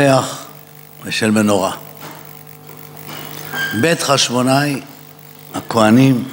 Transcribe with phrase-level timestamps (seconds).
[0.00, 0.44] מזבח
[1.04, 1.72] ושל מנורה.
[3.80, 4.80] בית חשמונאי,
[5.54, 6.24] הכהנים,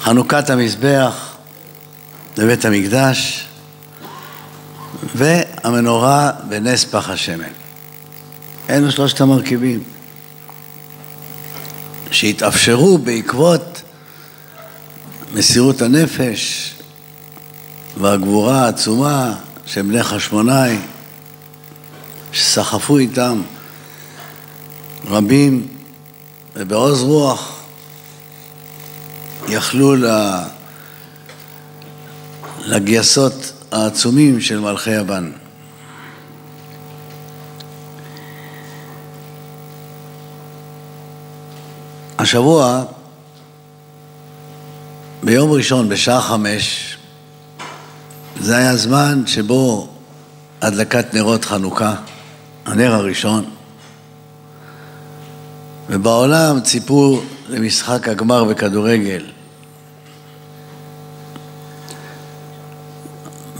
[0.00, 1.36] חנוכת המזבח
[2.36, 3.46] לבית המקדש
[5.14, 7.52] והמנורה בנס פח השמן.
[8.70, 9.82] אלו שלושת המרכיבים
[12.10, 13.82] שהתאפשרו בעקבות
[15.34, 16.72] מסירות הנפש
[18.00, 19.34] והגבורה העצומה
[19.66, 20.78] של בני חשמונאי
[22.32, 23.42] שסחפו איתם
[25.08, 25.68] רבים
[26.56, 27.62] ובעוז רוח
[29.48, 29.94] יכלו
[32.64, 35.32] לגייסות העצומים של מלכי יוון.
[42.18, 42.84] השבוע,
[45.22, 46.96] ביום ראשון בשעה חמש,
[48.40, 49.88] זה היה זמן שבו
[50.62, 51.94] הדלקת נרות חנוכה,
[52.66, 53.44] הנר הראשון,
[55.90, 59.24] ובעולם ציפו למשחק הגמר בכדורגל.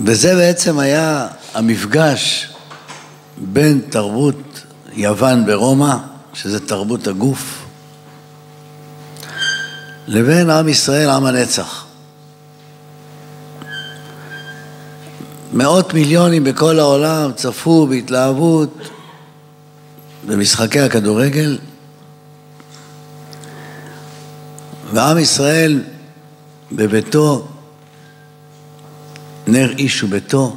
[0.05, 2.49] וזה בעצם היה המפגש
[3.39, 5.97] בין תרבות יוון ברומא,
[6.35, 7.65] שזה תרבות הגוף,
[10.07, 11.85] לבין עם ישראל, עם הנצח.
[15.53, 18.91] מאות מיליונים בכל העולם צפו בהתלהבות
[20.27, 21.59] במשחקי הכדורגל,
[24.93, 25.83] ועם ישראל
[26.73, 27.49] בביתו,
[29.47, 30.57] נר איש וביתו,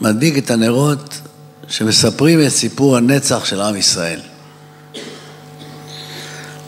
[0.00, 1.20] מדליק את הנרות
[1.68, 4.20] שמספרים את סיפור הנצח של עם ישראל.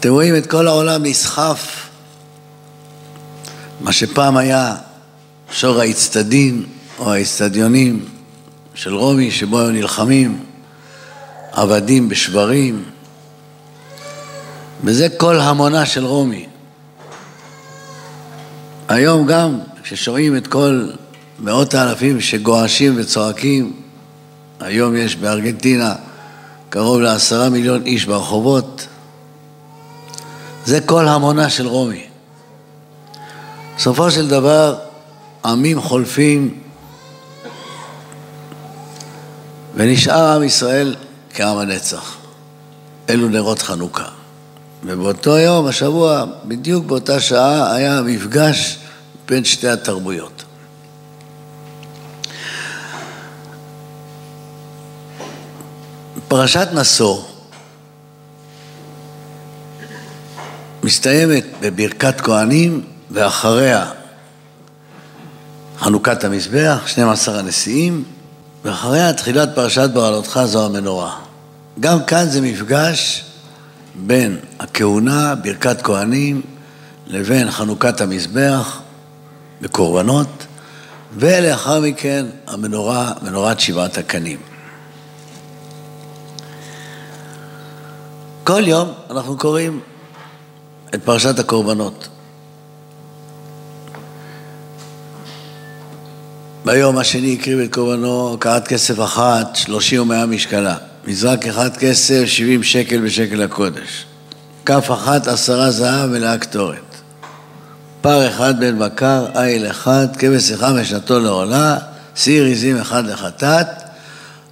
[0.01, 1.89] אתם רואים את כל העולם נסחף,
[3.81, 4.77] מה שפעם היה
[5.53, 6.65] שור האצטדין
[6.99, 8.05] או האצטדיונים
[8.75, 10.45] של רומי, שבו היו נלחמים
[11.53, 12.85] עבדים בשברים,
[14.85, 16.47] וזה כל המונה של רומי.
[18.89, 20.89] היום גם, כששומעים את כל
[21.39, 23.73] מאות האלפים שגועשים וצועקים,
[24.61, 25.95] היום יש בארגנטינה
[26.69, 28.87] קרוב לעשרה מיליון איש ברחובות,
[30.65, 32.05] זה כל המונה של רומי.
[33.77, 34.79] בסופו של דבר,
[35.45, 36.59] עמים חולפים
[39.75, 40.95] ונשאר עם ישראל
[41.39, 42.17] כעם הנצח.
[43.11, 44.09] אלו נרות חנוכה.
[44.85, 48.79] ובאותו יום, השבוע, בדיוק באותה שעה, היה מפגש
[49.29, 50.45] בין שתי התרבויות.
[56.29, 57.23] פרשת נשוא
[60.83, 63.91] מסתיימת בברכת כהנים ואחריה
[65.79, 68.05] חנוכת המזבח, 12 הנשיאים,
[68.65, 71.28] ואחריה תחילת פרשת בעלותך זו המנורה.
[71.81, 73.25] גם כאן זה מפגש
[73.95, 76.43] בין הכהונה, ברכת כהנים,
[77.07, 78.81] לבין חנוכת המזבח
[79.61, 80.47] בקורבנות,
[81.17, 84.39] ולאחר מכן המנורה, מנורת שבעת הקנים.
[88.45, 89.81] כל יום אנחנו קוראים
[90.95, 92.09] את פרשת הקורבנות.
[96.65, 100.88] ביום השני הקריב את קורבנו קרת כסף אחת, שלושים ומאה משקלה.
[101.07, 104.05] מזרק אחד כסף, שבעים שקל בשקל הקודש.
[104.67, 106.89] כף אחת, עשרה זהב מלאה קטורת.
[108.01, 111.79] פר אחד בן בקר, איל אחד, כבש אחד משנתו לעולה,
[112.17, 113.67] סיר עזים אחד לחטאת,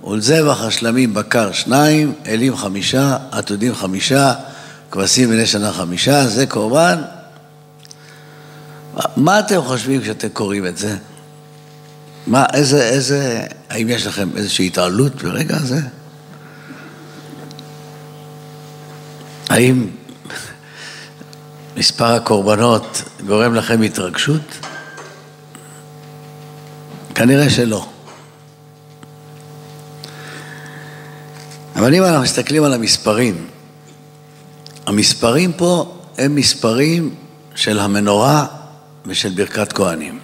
[0.05, 4.33] ולזבח השלמים בקר שניים, אלים חמישה, עתודים חמישה,
[4.91, 7.03] כבשים בני שנה חמישה, זה קורבן.
[9.17, 10.97] מה אתם חושבים כשאתם קוראים את זה?
[12.27, 13.41] מה, איזה, איזה,
[13.71, 15.81] האם יש לכם איזושהי התעלות ברגע הזה?
[19.51, 19.87] האם
[21.77, 24.59] מספר הקורבנות גורם לכם התרגשות?
[27.15, 27.87] כנראה שלא.
[31.77, 33.47] אבל אם אנחנו מסתכלים על המספרים,
[34.87, 37.15] המספרים פה הם מספרים
[37.55, 38.47] של המנורה
[39.07, 40.19] ושל ברכת כהנים.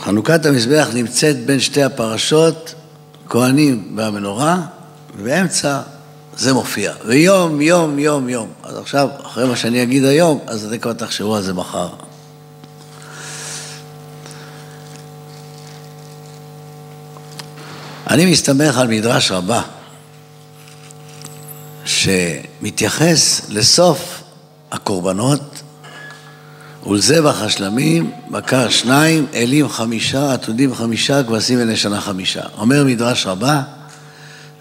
[0.00, 2.74] חנוכת המזבח נמצאת בין שתי הפרשות,
[3.28, 4.60] כהנים והמנורה,
[5.16, 5.80] ובאמצע
[6.36, 6.92] זה מופיע.
[7.04, 8.48] ויום, יום, יום, יום.
[8.62, 11.88] אז עכשיו, אחרי מה שאני אגיד היום, אז אתם כבר תחשבו על זה מחר.
[18.10, 19.62] אני מסתמך על מדרש רבה,
[21.84, 24.22] שמתייחס לסוף
[24.72, 25.62] הקורבנות
[26.86, 32.42] ולזבח השלמים, בקר שניים, אלים חמישה, עתודים חמישה, כבשים בני שנה חמישה.
[32.58, 33.62] אומר מדרש רבה,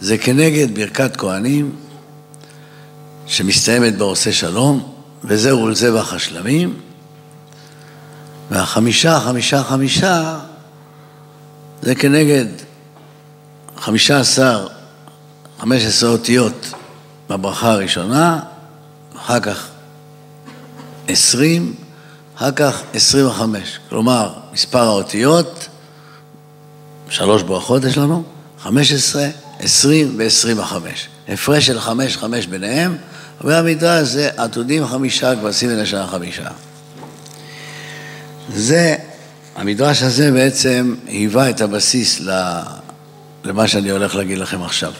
[0.03, 1.75] זה כנגד ברכת כהנים,
[3.27, 6.79] שמסתיימת בעושה שלום, וזהו לזבח השלמים,
[8.49, 10.39] והחמישה, חמישה, חמישה,
[11.81, 12.45] זה כנגד
[13.77, 14.67] חמישה עשר,
[15.59, 16.73] חמש עשרה אותיות
[17.29, 18.39] בברכה הראשונה,
[19.17, 19.67] אחר כך
[21.07, 21.75] עשרים,
[22.37, 23.79] אחר כך עשרים וחמש.
[23.89, 25.67] כלומר, מספר האותיות,
[27.09, 28.23] שלוש ברכות יש לנו,
[28.59, 29.27] חמש עשרה,
[29.63, 31.07] עשרים ועשרים וחמש.
[31.29, 32.97] הפרש של חמש, חמש ביניהם,
[33.41, 36.47] והמדרש זה עתודים חמישה, כבשים ונשנה חמישה.
[38.53, 38.95] זה,
[39.55, 42.21] המדרש הזה בעצם היווה את הבסיס
[43.43, 44.91] למה שאני הולך להגיד לכם עכשיו.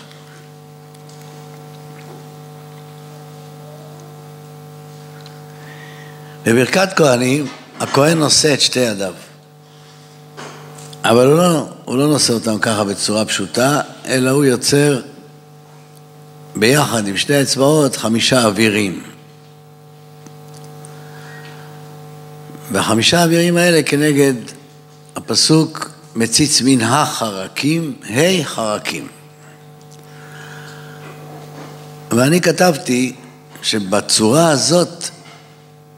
[6.46, 7.48] בברכת כהנים,
[7.80, 9.14] הכהן נושא את שתי ידיו.
[11.04, 15.02] אבל הוא לא, הוא לא נושא אותם ככה בצורה פשוטה, אלא הוא יוצר
[16.56, 19.04] ביחד עם שתי אצבעות חמישה אווירים.
[22.72, 24.34] והחמישה אווירים האלה כנגד
[25.16, 29.08] הפסוק מציץ מן החרקים, ה' חרקים.
[32.12, 33.16] ואני כתבתי
[33.62, 35.04] שבצורה הזאת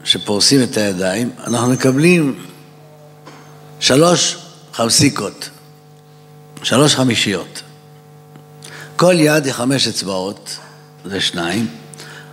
[0.04, 2.44] שפורסים את הידיים, אנחנו מקבלים
[3.80, 4.36] שלוש
[4.72, 5.50] חמסיקות,
[6.62, 7.62] שלוש חמישיות.
[8.96, 10.56] כל יד היא חמש אצבעות,
[11.04, 11.66] זה שניים,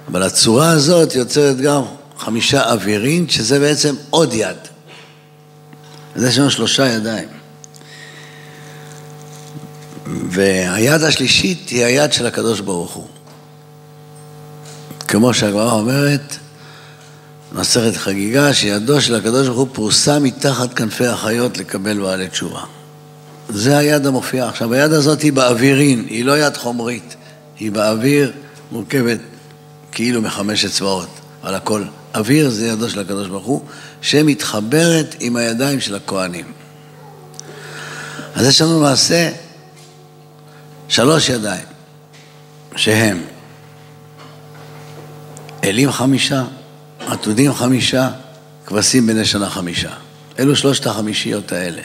[0.07, 1.81] אבל הצורה הזאת יוצרת גם
[2.17, 4.57] חמישה אווירין, שזה בעצם עוד יד.
[6.15, 7.27] אז יש לנו שלושה ידיים.
[10.29, 13.07] והיד השלישית היא היד של הקדוש ברוך הוא.
[15.07, 16.37] כמו שהגמרא אומרת,
[17.51, 22.61] מסכת חגיגה, שידו של הקדוש ברוך הוא פרוסה מתחת כנפי החיות לקבל בעלי תשובה.
[23.49, 24.49] זה היד המופיעה.
[24.49, 27.15] עכשיו, היד הזאת היא באווירין, היא לא יד חומרית,
[27.59, 28.31] היא באוויר,
[28.71, 29.19] מורכבת
[29.91, 31.09] כאילו מחמש אצבעות,
[31.43, 31.83] על הכל.
[32.15, 33.61] אוויר זה ידו של הקדוש ברוך הוא,
[34.01, 36.45] שמתחברת עם הידיים של הכוהנים.
[38.35, 39.29] אז יש לנו למעשה
[40.87, 41.65] שלוש ידיים,
[42.75, 43.21] שהם
[45.63, 46.43] אלים חמישה,
[46.99, 48.09] עתודים חמישה,
[48.65, 49.89] כבשים בני שנה חמישה.
[50.39, 51.81] אלו שלושת החמישיות האלה.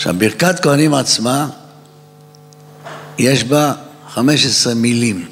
[0.00, 1.48] עכשיו, ברכת כהנים עצמה,
[3.18, 3.72] יש בה
[4.08, 5.28] 15 מילים,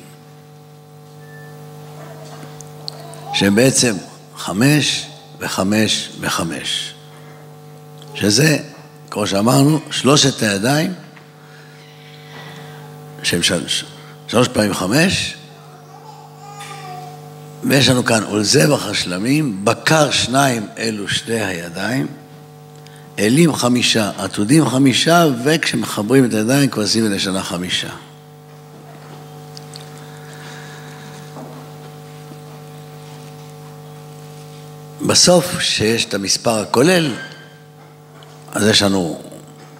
[3.34, 3.96] שהן בעצם
[4.36, 5.06] חמש
[5.38, 6.94] וחמש וחמש,
[8.14, 8.58] שזה,
[9.10, 10.94] כמו שאמרנו, שלושת הידיים,
[13.22, 13.84] שהן שלוש,
[14.26, 15.34] שלוש פעמים חמש,
[17.64, 22.06] ויש לנו כאן ולזבח השלמים, בקר שניים אלו שתי הידיים,
[23.18, 27.88] אלים חמישה, עתודים חמישה, וכשמחברים את הידיים כבשים ולשנה חמישה.
[35.06, 37.14] בסוף, כשיש את המספר הכולל,
[38.52, 39.22] אז יש לנו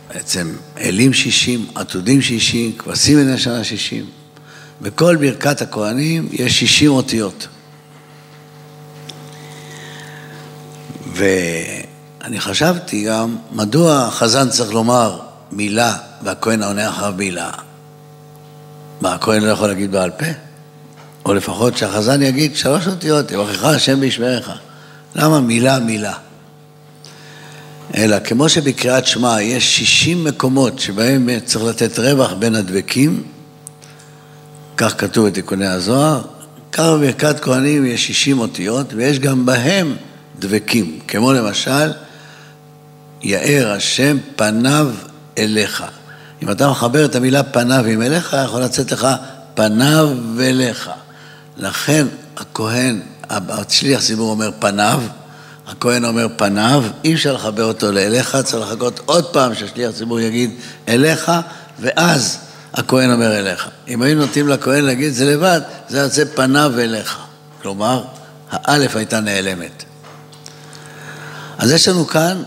[0.08, 4.04] בעצם אלים שישים, עתודים שישים, כבשים ולשנה שישים.
[4.82, 7.48] בכל ברכת הכוהנים יש שישים אותיות.
[12.20, 15.18] ואני חשבתי גם, מדוע החזן צריך לומר
[15.52, 17.50] מילה והכהן העונה אחריו מילה?
[19.00, 20.26] מה, הכהן לא יכול להגיד בעל פה?
[21.24, 24.50] או לפחות שהחזן יגיד שלוש אותיות, יברכך השם וישמרך.
[25.16, 26.12] למה מילה מילה?
[27.96, 33.22] אלא כמו שבקריאת שמע יש 60 מקומות שבהם צריך לתת רווח בין הדבקים,
[34.76, 36.22] כך כתוב בתיקוני הזוהר,
[36.72, 39.96] כך בברכת כהנים יש 60 אותיות ויש גם בהם
[40.38, 41.90] דבקים, כמו למשל,
[43.22, 44.90] יאר השם פניו
[45.38, 45.84] אליך.
[46.42, 49.06] אם אתה מחבר את המילה פניו עם אליך, יכול לצאת לך
[49.54, 50.08] פניו
[50.40, 50.90] אליך.
[51.56, 52.06] לכן
[52.36, 55.00] הכהן, השליח ציבור אומר פניו,
[55.66, 60.50] הכהן אומר פניו, אי אפשר לחבר אותו לאליך, צריך לחכות עוד פעם שהשליח ציבור יגיד
[60.88, 61.32] אליך,
[61.80, 62.38] ואז
[62.74, 63.68] הכהן אומר אליך.
[63.88, 67.18] אם היינו נותנים לכהן להגיד את זה לבד, זה יוצא פניו אליך.
[67.62, 68.04] כלומר,
[68.50, 69.84] האלף הייתה נעלמת.
[71.58, 72.42] אז יש לנו כאן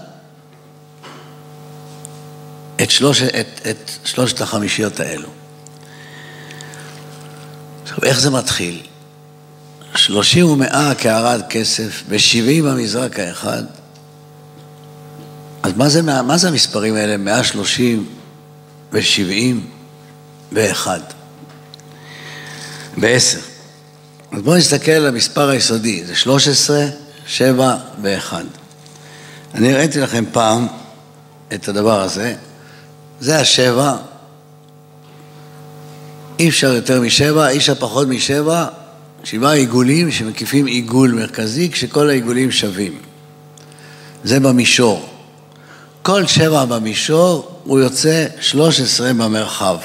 [2.84, 5.30] את, שלוש, את, את שלושת החמישיות האלו.
[7.84, 8.82] עכשיו, איך זה מתחיל?
[9.96, 13.64] שלושים ומאה כערד כסף, ושבעים במזרק האחד.
[15.64, 17.18] אז מה זה, מה זה המספרים האלה?
[17.18, 18.06] מאה שלושים
[18.92, 19.68] ושבעים
[20.52, 21.00] ואחד.
[22.98, 23.40] בעשר.
[24.32, 26.86] אז בואו נסתכל על המספר היסודי, זה שלוש עשרה,
[27.26, 28.44] שבע ואחד.
[29.54, 30.68] אני ראיתי לכם פעם
[31.54, 32.36] את הדבר הזה,
[33.22, 33.96] זה השבע,
[36.40, 38.66] אי אפשר יותר משבע, אי אפשר פחות משבע,
[39.24, 42.98] שבעה עיגולים שמקיפים עיגול מרכזי כשכל העיגולים שווים.
[44.24, 45.10] זה במישור.
[46.01, 49.78] כל שבע במישור הוא יוצא 13 במרחב.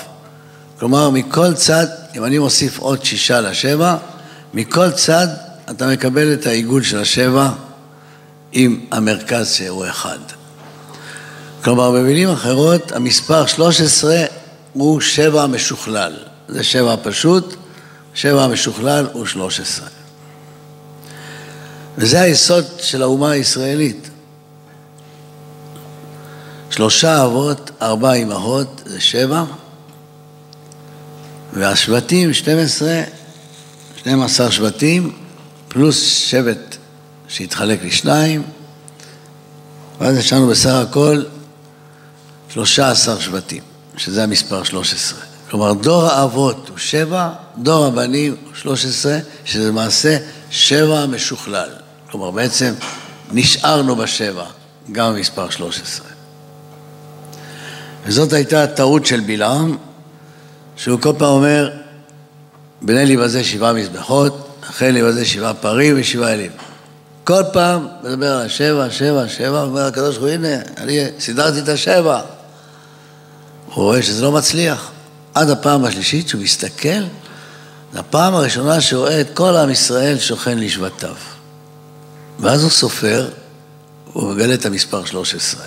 [0.79, 3.97] כלומר, מכל צד, אם אני מוסיף עוד שישה לשבע,
[4.55, 5.29] מכל צד
[5.71, 7.51] אתה מקבל את העיגול של השבע
[8.53, 10.19] עם המרכז שהוא אחד.
[11.67, 14.25] כלומר, במילים אחרות, המספר 13
[14.73, 16.17] הוא שבע משוכלל.
[16.49, 17.55] זה שבע פשוט,
[18.15, 19.89] שבע המשוכלל הוא 13.
[21.99, 24.11] וזה היסוד של האומה הישראלית.
[26.71, 29.45] שלושה אבות, ארבע אמהות, זה שבע,
[31.53, 33.03] והשבטים, 12,
[33.97, 35.13] 12 שבטים,
[35.69, 36.77] פלוס שבט
[37.29, 38.43] שהתחלק לשניים,
[40.01, 41.23] ואז יש לנו בסך הכל
[42.57, 43.63] 13 שבטים,
[43.97, 45.19] שזה המספר 13.
[45.51, 50.19] כלומר, דור האבות הוא שבע, דור הבנים הוא 13, שזה למעשה
[50.51, 51.69] שבע משוכלל.
[52.11, 52.75] כלומר, בעצם
[53.33, 54.45] נשארנו בשבע,
[54.93, 56.07] גם המספר 13.
[58.07, 59.77] וזאת הייתה הטעות של בלעם,
[60.77, 61.71] שהוא כל פעם אומר,
[62.83, 66.51] בני לי בזה שבעה מזבחות, אחרי לי בזה שבעה פרים ושבעה אלים.
[67.25, 71.69] כל פעם מדבר על השבע, שבע, שבע, אומר הקדוש ברוך הוא, הנה, אני סידרתי את
[71.69, 72.21] השבע.
[73.77, 74.91] הוא רואה שזה לא מצליח.
[75.35, 77.03] עד הפעם השלישית שהוא מסתכל,
[77.93, 81.15] זו הפעם הראשונה שהוא רואה את כל עם ישראל שוכן לשבטיו.
[82.41, 83.31] ואז הוא סופר,
[84.13, 85.65] הוא מגלה את המספר 13.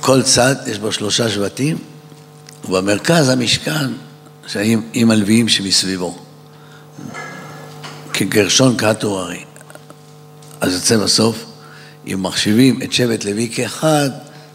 [0.00, 1.78] כל צד יש בו שלושה שבטים,
[2.64, 3.90] ובמרכז המשכן,
[4.92, 6.18] עם הלוויים שמסביבו.
[8.12, 9.44] כגרשון כתור הרי.
[10.60, 11.44] אז יוצא בסוף,
[12.06, 14.10] אם מחשיבים את שבט לוי כאחד,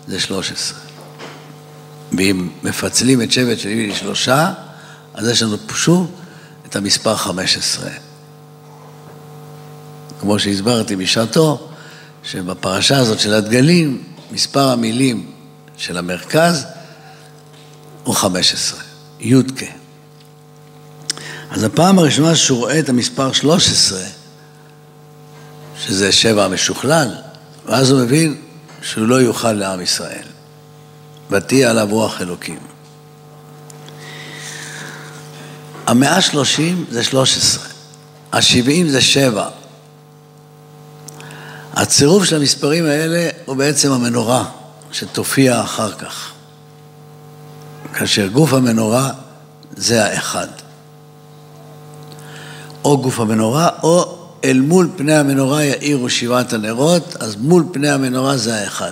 [0.08, 0.80] זה שלוש עשרה.
[2.18, 4.54] ואם מפצלים את שבט של לוי לשלושה,
[5.14, 6.12] אז יש לנו שוב
[6.66, 7.92] את המספר חמש עשרה.
[10.20, 11.70] כמו שהסברתי בשעתו,
[12.24, 15.32] שבפרשה הזאת של הדגלים, מספר המילים
[15.78, 16.66] של המרכז
[18.04, 18.80] הוא חמש עשרה,
[19.20, 19.66] יודקה.
[21.52, 24.00] אז הפעם הראשונה שהוא רואה את המספר 13,
[25.78, 27.16] שזה שבע המשוכלל,
[27.66, 28.42] ואז הוא מבין
[28.82, 30.26] שהוא לא יוכל לעם ישראל.
[31.30, 32.60] ותהיה עליו רוח אלוקים.
[35.88, 37.68] המאה שלושים זה שלוש עשרה,
[38.34, 39.50] השבעים זה שבע.
[41.74, 44.46] הצירוף של המספרים האלה הוא בעצם המנורה
[44.92, 46.32] שתופיע אחר כך.
[47.94, 49.10] כאשר גוף המנורה
[49.78, 50.48] זה האחד.
[52.84, 58.38] או גוף המנורה, או אל מול פני המנורה יאירו שבעת הנרות, אז מול פני המנורה
[58.38, 58.92] זה האחד.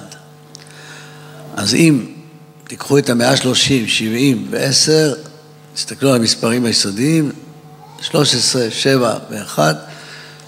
[1.55, 2.05] אז אם
[2.67, 5.13] תיקחו את המאה שלושים, שבעים ועשר,
[5.73, 7.31] תסתכלו על המספרים היסודיים,
[8.01, 9.75] שלוש עשרה, שבע ואחד,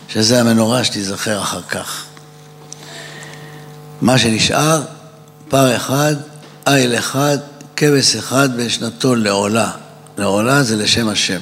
[0.07, 2.05] שזה המנורה שתיזכר אחר כך.
[4.01, 4.81] מה שנשאר,
[5.49, 6.15] פר אחד,
[6.67, 7.37] איל אחד,
[7.75, 9.71] כבש אחד ושנתו לעולה.
[10.17, 11.39] לעולה זה לשם השם.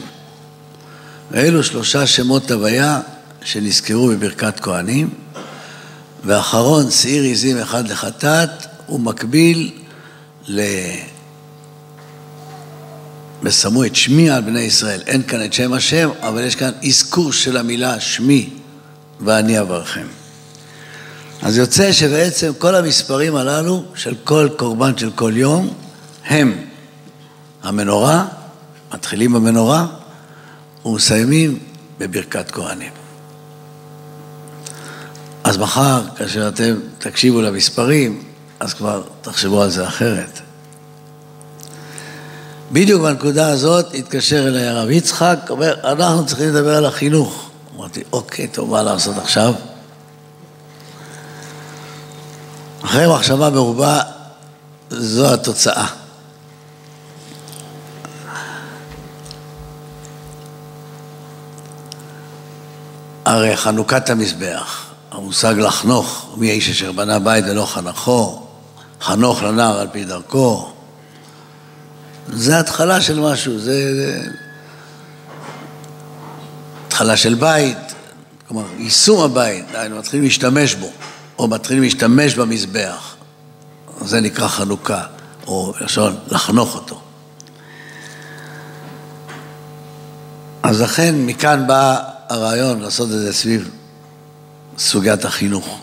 [1.31, 2.99] ואלו שלושה שמות הוויה
[3.43, 5.09] שנזכרו בברכת כהנים,
[6.25, 8.49] ואחרון, שעיר עזים אחד לחטאת,
[8.85, 9.71] הוא מקביל
[10.47, 10.61] ל...
[13.43, 15.01] ושמו את שמי על בני ישראל.
[15.07, 18.49] אין כאן את שם השם, אבל יש כאן אזכור של המילה שמי,
[19.21, 20.07] ואני אברכם.
[21.41, 25.73] אז יוצא שבעצם כל המספרים הללו של כל קורבן של כל יום
[26.25, 26.57] הם
[27.63, 28.25] המנורה,
[28.93, 29.85] מתחילים במנורה,
[30.85, 31.59] ומסיימים
[31.99, 32.98] בברכת כהנים.
[35.49, 38.23] אז מחר, כאשר אתם תקשיבו למספרים,
[38.59, 40.39] אז כבר תחשבו על זה אחרת.
[42.71, 47.49] בדיוק בנקודה הזאת התקשר אליי הרב יצחק, אומר, אנחנו צריכים לדבר על החינוך.
[47.75, 49.53] אמרתי, אוקיי, טוב, מה לעשות עכשיו?
[52.85, 54.01] אחרי מחשבה מרובה,
[54.89, 55.87] זו התוצאה.
[63.25, 64.88] הרי חנוכת המזבח,
[65.19, 68.47] המושג לחנוך, מי האיש אשר בנה בית ולא חנכו,
[69.01, 70.71] חנוך לנער על פי דרכו,
[72.33, 73.73] זה התחלה של משהו, זה
[76.87, 77.77] התחלה של בית,
[78.47, 80.91] כלומר יישום הבית, דהיינו מתחילים להשתמש בו,
[81.39, 83.15] או מתחילים להשתמש במזבח,
[84.01, 85.03] זה נקרא חנוכה,
[85.47, 87.01] או לשון לחנוך אותו.
[90.63, 91.97] אז לכן מכאן באה
[92.29, 93.69] הרעיון לעשות את זה סביב
[94.79, 95.79] סוגיית החינוך.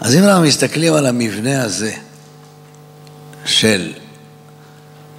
[0.00, 1.92] אז אם אנחנו מסתכלים על המבנה הזה
[3.44, 3.92] של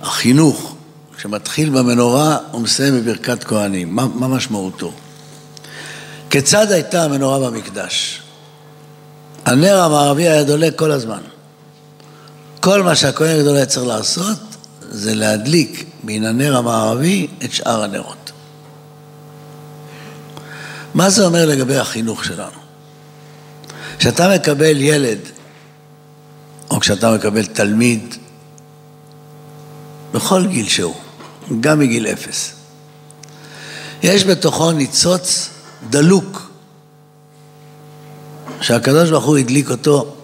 [0.01, 0.75] החינוך,
[1.17, 4.93] שמתחיל במנורה ומסיים בברכת כהנים, מה, מה משמעותו?
[6.29, 8.21] כיצד הייתה המנורה במקדש?
[9.45, 11.21] הנר המערבי היה דולק כל הזמן.
[12.59, 14.37] כל מה שהכהן הגדול היה צריך לעשות
[14.81, 18.26] זה להדליק מן הנר המערבי את שאר הנרות.
[20.93, 22.59] מה זה אומר לגבי החינוך שלנו?
[23.97, 25.19] כשאתה מקבל ילד,
[26.69, 28.15] או כשאתה מקבל תלמיד,
[30.13, 30.95] בכל גיל שהוא,
[31.59, 32.53] גם מגיל אפס,
[34.03, 35.49] יש בתוכו ניצוץ
[35.89, 36.51] דלוק,
[38.61, 40.15] שהקדוש ברוך הוא הדליק אותו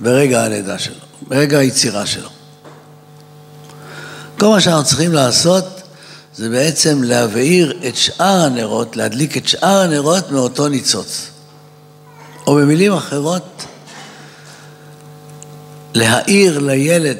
[0.00, 0.94] ברגע הלידה שלו,
[1.28, 2.28] ברגע היצירה שלו.
[4.38, 5.79] כל מה שאנחנו צריכים לעשות
[6.40, 11.30] זה בעצם להבעיר את שאר הנרות, להדליק את שאר הנרות מאותו ניצוץ.
[12.46, 13.64] או במילים אחרות,
[15.94, 17.16] להאיר לילד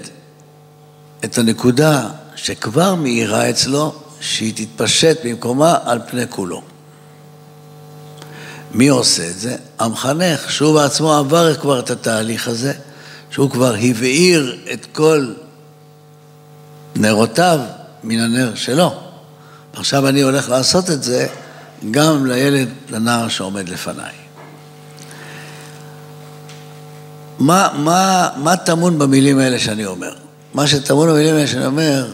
[1.25, 6.63] את הנקודה שכבר מאירה אצלו, שהיא תתפשט במקומה על פני כולו.
[8.73, 9.57] מי עושה את זה?
[9.79, 12.73] המחנך, שהוא בעצמו עבר כבר את התהליך הזה,
[13.31, 15.33] שהוא כבר הבעיר את כל
[16.97, 17.61] נרותיו
[18.05, 19.10] מן הנר שלו.
[19.73, 21.27] עכשיו אני הולך לעשות את זה
[21.91, 24.13] גם לילד, לנער שעומד לפניי.
[27.39, 30.15] מה, מה, מה טמון במילים האלה שאני אומר?
[30.55, 32.13] מה שטמון במילים האלה שאני אומר,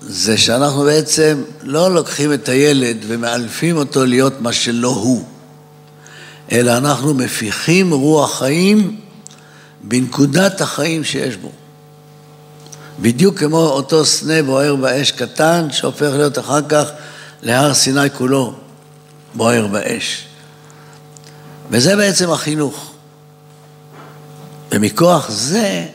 [0.00, 5.24] זה שאנחנו בעצם לא לוקחים את הילד ומאלפים אותו להיות מה שלא הוא,
[6.52, 9.00] אלא אנחנו מפיחים רוח חיים
[9.82, 11.52] בנקודת החיים שיש בו.
[13.00, 16.90] בדיוק כמו אותו סנה בוער באש קטן, שהופך להיות אחר כך
[17.42, 18.54] להר סיני כולו
[19.34, 20.24] בוער באש.
[21.70, 22.92] וזה בעצם החינוך.
[24.72, 25.86] ומכוח זה,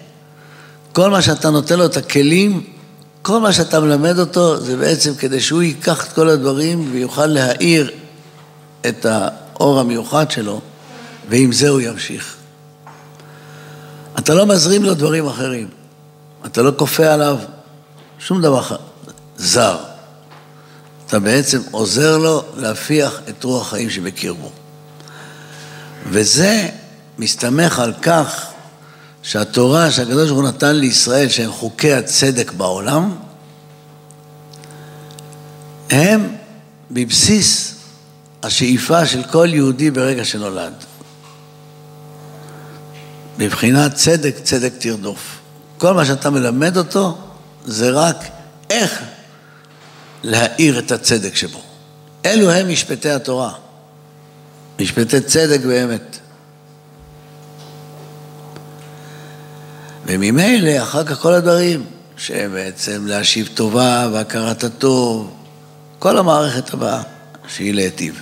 [0.94, 2.64] כל מה שאתה נותן לו את הכלים,
[3.22, 7.92] כל מה שאתה מלמד אותו, זה בעצם כדי שהוא ייקח את כל הדברים ויוכל להאיר
[8.88, 10.62] את האור המיוחד שלו,
[11.30, 12.36] ועם זה הוא ימשיך.
[14.20, 15.77] אתה לא מזרים לו דברים אחרים.
[16.46, 17.38] אתה לא כופה עליו
[18.20, 18.62] שום דבר
[19.38, 19.78] זר.
[21.08, 24.52] אתה בעצם עוזר לו להפיח את רוח החיים שבקרבו.
[26.10, 26.70] וזה
[27.18, 28.46] מסתמך על כך
[29.24, 33.16] שהתורה שהקדוש ברוך הוא נתן לישראל, שהם חוקי הצדק בעולם,
[35.90, 36.36] הם
[36.92, 37.76] בבסיס
[38.44, 40.74] השאיפה של כל יהודי ברגע שנולד.
[43.38, 45.40] בבחינת צדק, צדק תרדוף.
[45.78, 47.18] כל מה שאתה מלמד אותו
[47.66, 48.16] זה רק
[48.70, 49.02] איך
[50.24, 51.62] להאיר את הצדק שבו.
[52.26, 53.54] אלו הם משפטי התורה,
[54.80, 56.18] משפטי צדק באמת.
[60.06, 61.86] וממילא, אחר כך כל הדברים,
[62.18, 65.34] שהם בעצם להשיב טובה והכרת הטוב,
[66.00, 67.02] כל המערכת הבאה,
[67.48, 68.22] שהיא להיטיב.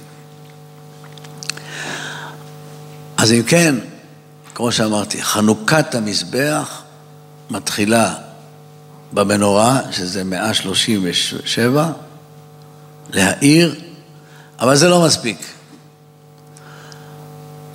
[3.18, 3.76] אז אם כן,
[4.56, 6.82] כמו שאמרתי, חנוכת המזבח
[7.50, 8.16] מתחילה
[9.14, 11.92] במנורה, שזה 137,
[13.14, 13.76] להאיר,
[14.60, 15.38] אבל זה לא מספיק.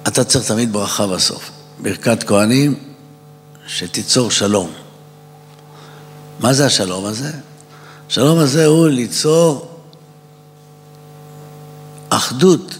[0.08, 1.50] אתה צריך תמיד ברכה בסוף.
[1.78, 2.74] ברכת כהנים,
[3.66, 4.70] שתיצור שלום.
[6.40, 7.32] מה זה השלום הזה?
[8.08, 9.70] השלום הזה הוא ליצור
[12.08, 12.78] אחדות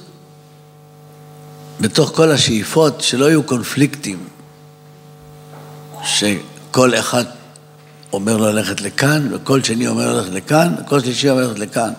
[1.81, 4.29] בתוך כל השאיפות, שלא יהיו קונפליקטים,
[6.71, 7.25] שכל אחד
[8.13, 11.91] אומר ללכת לכאן, וכל שני אומר ללכת לכאן, וכל שלישי אומר ללכת לכאן.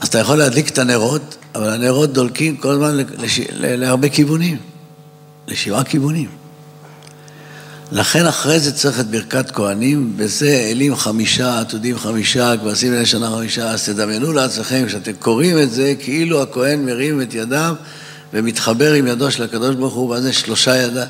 [0.00, 3.40] אז אתה יכול להדליק את הנרות, אבל הנרות דולקים כל הזמן לש...
[3.50, 4.56] להרבה כיוונים,
[5.48, 6.28] לשבעה כיוונים.
[7.92, 13.30] לכן אחרי זה צריך את ברכת כהנים, בזה אלים חמישה, עתודים חמישה, כבשים אלה שנה
[13.30, 17.74] חמישה, אז תדמיינו לעצמכם שאתם קוראים את זה כאילו הכהן מרים את ידיו
[18.32, 21.08] ומתחבר עם ידו של הקדוש ברוך הוא, ואז זה שלושה ידיים.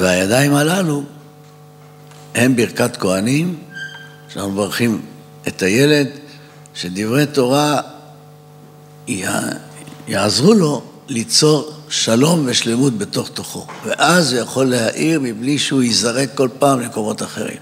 [0.00, 1.02] והידיים הללו
[2.34, 3.56] הם ברכת כהנים,
[4.28, 5.02] שאנחנו מברכים
[5.48, 6.06] את הילד,
[6.74, 7.80] שדברי תורה
[10.08, 16.48] יעזרו לו ליצור שלום ושלמות בתוך תוכו, ואז הוא יכול להאיר מבלי שהוא ייזרק כל
[16.58, 17.58] פעם למקומות אחרים.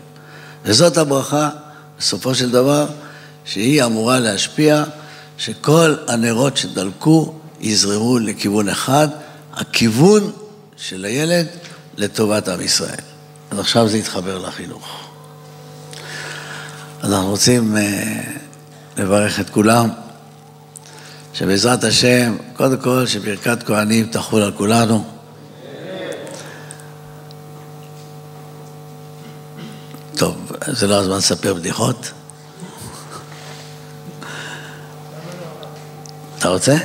[0.65, 1.51] וזאת הברכה,
[1.99, 2.87] בסופו של דבר,
[3.45, 4.85] שהיא אמורה להשפיע,
[5.39, 9.09] שכל הנרות שדלקו יזרמו לכיוון אחד,
[9.53, 10.31] הכיוון
[10.77, 11.47] של הילד
[11.99, 13.01] לטובת עם ישראל.
[13.51, 15.09] אז עכשיו זה יתחבר לחינוך.
[17.03, 17.81] אז אנחנו רוצים uh,
[19.01, 19.89] לברך את כולם,
[21.35, 25.05] שבעזרת השם, קודם כל שברכת כהנים תחול על כולנו.
[30.17, 32.11] טוב, זה לא הזמן לספר בדיחות.
[36.39, 36.77] אתה רוצה?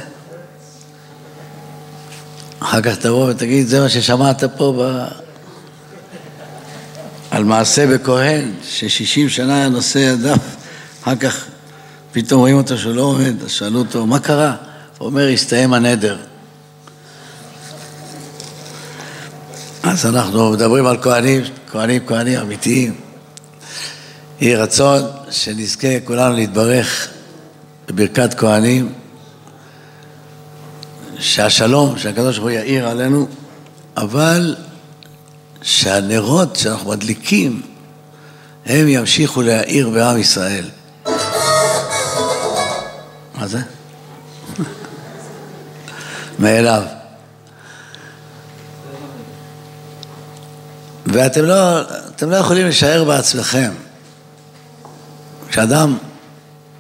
[2.74, 5.08] אחר כך תבוא ותגיד, זה מה ששמעת פה ב...
[7.32, 10.40] על מעשה בכהן, ששישים שנה היה נושא הדף,
[11.04, 11.46] אחר כך
[12.12, 14.56] פתאום רואים אותו שהוא לא עומד, אז שאלו אותו, מה קרה?
[14.98, 16.18] הוא אומר, הסתיים הנדר.
[19.84, 22.96] אז אנחנו מדברים על כהנים, כהנים, כהנים אמיתיים.
[24.42, 27.08] יהי רצון שנזכה כולנו להתברך
[27.88, 28.94] בברכת כהנים,
[31.24, 33.28] שהשלום שהקדוש ברוך הוא יאיר עלינו,
[33.98, 34.56] אבל
[35.62, 37.62] שהנרות שאנחנו מדליקים,
[38.66, 40.66] הם ימשיכו להאיר בעם ישראל.
[43.36, 43.60] מה זה?
[46.40, 46.84] מאליו.
[51.06, 53.72] ואתם לא, אתם לא יכולים לשער בעצמכם.
[55.50, 55.98] כשאדם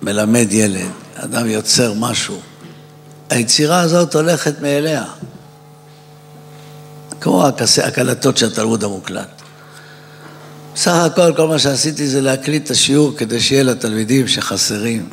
[0.01, 2.41] מלמד ילד, אדם יוצר משהו,
[3.34, 5.04] היצירה הזאת הולכת מאליה.
[7.22, 7.48] כמו
[7.84, 9.41] הקלטות של התלמוד המוקלט.
[10.76, 15.10] בסך הכל, כל מה שעשיתי זה להקליט את השיעור כדי שיהיה לתלמידים שחסרים,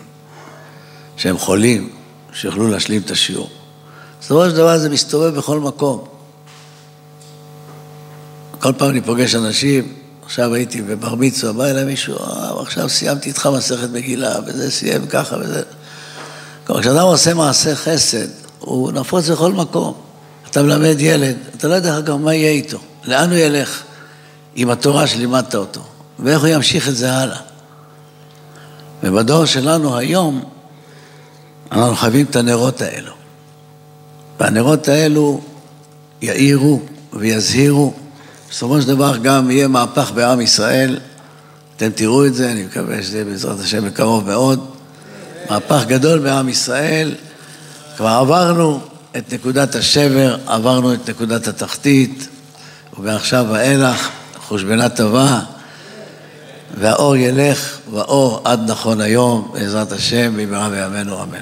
[1.16, 1.90] שהם חולים,
[2.32, 3.50] שיוכלו להשלים את השיעור.
[4.20, 6.04] בסופו של דבר זה מסתובב בכל מקום.
[8.58, 13.28] כל פעם אני פוגש אנשים, עכשיו הייתי בבר מצווה, בא אליי מישהו, אה, עכשיו סיימתי
[13.28, 15.62] איתך מסכת מגילה, וזה סיים ככה וזה.
[16.70, 18.26] כלומר, כשאדם עושה מעשה חסד,
[18.58, 19.94] הוא נפוץ בכל מקום.
[20.50, 23.82] אתה מלמד ילד, אתה לא יודע גם מה יהיה איתו, לאן הוא ילך
[24.54, 25.80] עם התורה שלימדת אותו,
[26.18, 27.38] ואיך הוא ימשיך את זה הלאה.
[29.02, 30.44] ובדור שלנו היום,
[31.72, 33.12] אנחנו חייבים את הנרות האלו.
[34.40, 35.40] והנרות האלו
[36.22, 36.80] יאירו
[37.12, 37.94] ויזהירו.
[38.50, 40.98] בסופו של דבר גם יהיה מהפך בעם ישראל.
[41.76, 44.79] אתם תראו את זה, אני מקווה שזה יהיה בעזרת השם בקרוב מאוד.
[45.50, 47.14] מהפך גדול בעם ישראל.
[47.96, 48.80] כבר עברנו
[49.16, 52.28] את נקודת השבר, עברנו את נקודת התחתית,
[52.98, 55.40] ומעכשיו ואילך חושבנה טובה,
[56.78, 61.38] והאור ילך ואור עד נכון היום, בעזרת השם, במהרה בימינו אמן.